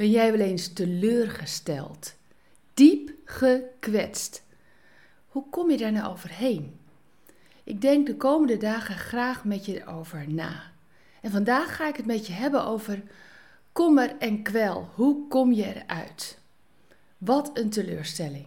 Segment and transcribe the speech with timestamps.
[0.00, 2.14] Ben jij wel eens teleurgesteld?
[2.74, 4.42] Diep gekwetst?
[5.28, 6.78] Hoe kom je daar nou overheen?
[7.64, 10.62] Ik denk de komende dagen graag met je erover na.
[11.20, 13.02] En vandaag ga ik het met je hebben over
[13.72, 14.88] kommer en kwel.
[14.94, 16.38] Hoe kom je eruit?
[17.18, 18.46] Wat een teleurstelling.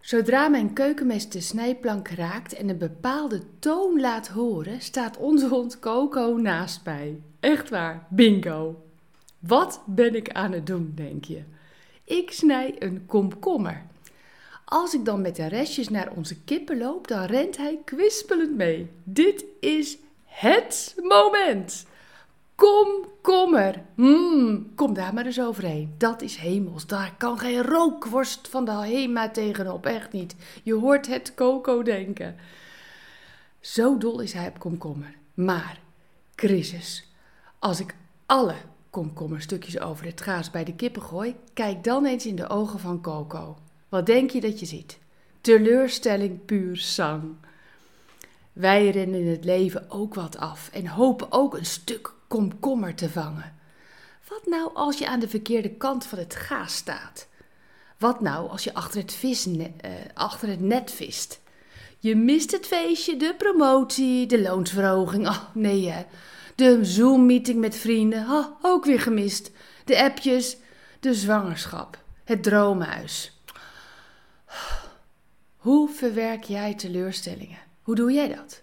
[0.00, 5.78] Zodra mijn keukenmes de snijplank raakt en een bepaalde toon laat horen, staat onze hond
[5.78, 7.20] Coco naast mij.
[7.40, 8.84] Echt waar, bingo.
[9.46, 11.42] Wat ben ik aan het doen, denk je?
[12.04, 13.82] Ik snij een komkommer.
[14.64, 18.90] Als ik dan met de restjes naar onze kippen loop, dan rent hij kwispelend mee.
[19.02, 21.86] Dit is het moment.
[22.54, 23.82] Komkommer.
[23.94, 25.94] Mmm, kom daar maar eens overheen.
[25.98, 26.86] Dat is hemels.
[26.86, 29.86] Daar kan geen rookworst van de Hema tegenop.
[29.86, 30.34] Echt niet.
[30.62, 32.36] Je hoort het Coco denken.
[33.60, 35.14] Zo dol is hij op komkommer.
[35.34, 35.80] Maar,
[36.34, 37.08] crisis.
[37.58, 37.94] Als ik
[38.26, 38.54] alle
[38.94, 43.00] komkommerstukjes over het gaas bij de kippen gooi, kijk dan eens in de ogen van
[43.00, 43.58] Coco.
[43.88, 44.98] Wat denk je dat je ziet?
[45.40, 47.34] Teleurstelling puur zang.
[48.52, 53.10] Wij rennen in het leven ook wat af en hopen ook een stuk komkommer te
[53.10, 53.54] vangen.
[54.28, 57.28] Wat nou als je aan de verkeerde kant van het gaas staat?
[57.98, 59.66] Wat nou als je achter het, vis, uh,
[60.14, 61.40] achter het net vist?
[61.98, 65.28] Je mist het feestje, de promotie, de loonsverhoging.
[65.28, 66.04] Oh nee hè.
[66.54, 69.50] De Zoom-meeting met vrienden, oh, ook weer gemist.
[69.84, 70.56] De appjes,
[71.00, 73.40] de zwangerschap, het droomhuis.
[75.56, 77.58] Hoe verwerk jij teleurstellingen?
[77.82, 78.62] Hoe doe jij dat?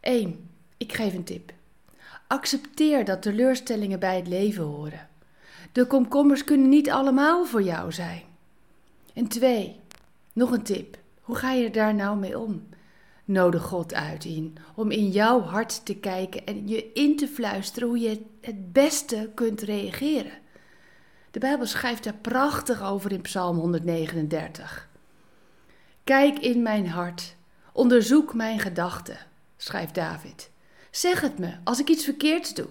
[0.00, 0.50] 1.
[0.76, 1.52] Ik geef een tip.
[2.26, 5.08] Accepteer dat teleurstellingen bij het leven horen.
[5.72, 8.22] De komkommers kunnen niet allemaal voor jou zijn.
[9.14, 9.80] En 2.
[10.32, 10.98] Nog een tip.
[11.20, 12.68] Hoe ga je daar nou mee om?
[13.24, 17.88] Nodig God uit in om in jouw hart te kijken en je in te fluisteren
[17.88, 20.32] hoe je het beste kunt reageren.
[21.30, 24.88] De Bijbel schrijft daar prachtig over in Psalm 139.
[26.04, 27.36] Kijk in mijn hart,
[27.72, 29.18] onderzoek mijn gedachten,
[29.56, 30.50] schrijft David.
[30.90, 32.68] Zeg het me als ik iets verkeerds doe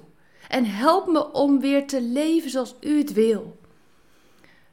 [0.48, 3.60] en help me om weer te leven zoals u het wil.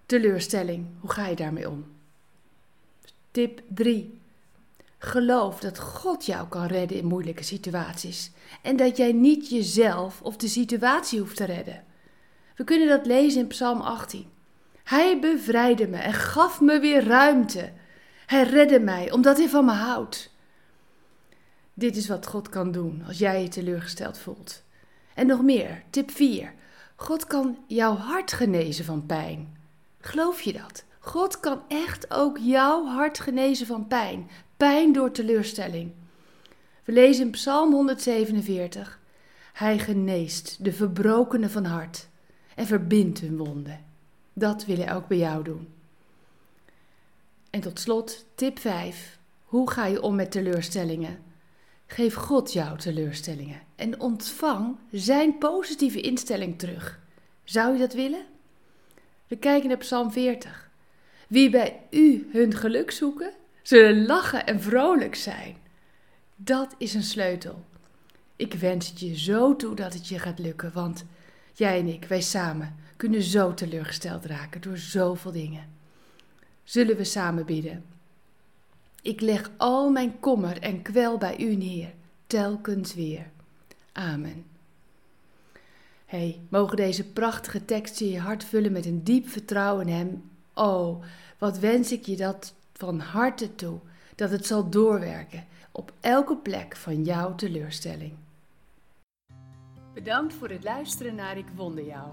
[0.06, 1.86] Teleurstelling, hoe ga je daarmee om?
[3.30, 4.20] Tip 3.
[4.98, 8.30] Geloof dat God jou kan redden in moeilijke situaties
[8.62, 11.84] en dat jij niet jezelf of de situatie hoeft te redden.
[12.56, 14.26] We kunnen dat lezen in Psalm 18.
[14.84, 17.72] Hij bevrijdde me en gaf me weer ruimte.
[18.26, 20.30] Hij redde mij omdat hij van me houdt.
[21.74, 24.62] Dit is wat God kan doen als jij je teleurgesteld voelt.
[25.14, 26.54] En nog meer, tip 4.
[26.96, 29.56] God kan jouw hart genezen van pijn.
[30.00, 30.84] Geloof je dat?
[30.98, 34.30] God kan echt ook jouw hart genezen van pijn.
[34.56, 35.92] Pijn door teleurstelling.
[36.84, 39.00] We lezen in Psalm 147.
[39.52, 42.08] Hij geneest de verbrokenen van hart
[42.54, 43.84] en verbindt hun wonden.
[44.32, 45.68] Dat wil hij ook bij jou doen.
[47.50, 49.18] En tot slot, tip 5.
[49.44, 51.18] Hoe ga je om met teleurstellingen?
[51.86, 57.00] Geef God jouw teleurstellingen en ontvang zijn positieve instelling terug.
[57.44, 58.26] Zou je dat willen?
[59.26, 60.67] We kijken naar Psalm 40.
[61.28, 65.56] Wie bij u hun geluk zoeken, zullen lachen en vrolijk zijn.
[66.36, 67.64] Dat is een sleutel.
[68.36, 71.04] Ik wens het je zo toe dat het je gaat lukken, want
[71.52, 75.66] jij en ik, wij samen, kunnen zo teleurgesteld raken door zoveel dingen.
[76.64, 77.84] Zullen we samen bidden?
[79.02, 81.92] Ik leg al mijn kommer en kwel bij u neer,
[82.26, 83.30] telkens weer.
[83.92, 84.44] Amen.
[86.06, 90.30] Hey, mogen deze prachtige teksten je hart vullen met een diep vertrouwen in Hem.
[90.58, 91.02] Oh,
[91.38, 93.78] wat wens ik je dat van harte toe,
[94.14, 98.12] dat het zal doorwerken op elke plek van jouw teleurstelling.
[99.94, 102.12] Bedankt voor het luisteren naar Ik Wonder Jou.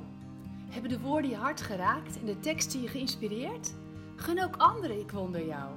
[0.69, 3.73] Hebben de woorden je hart geraakt en de teksten je geïnspireerd?
[4.16, 5.72] Gun ook anderen Ik Wonder Jou.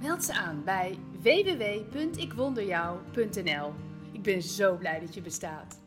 [0.00, 3.72] Meld ze aan bij www.ikwonderjou.nl.
[4.12, 5.78] Ik ben zo blij dat je bestaat.